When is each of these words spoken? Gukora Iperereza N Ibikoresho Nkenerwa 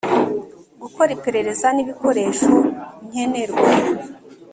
Gukora 0.81 1.09
Iperereza 1.17 1.67
N 1.71 1.77
Ibikoresho 1.83 2.53
Nkenerwa 3.07 3.67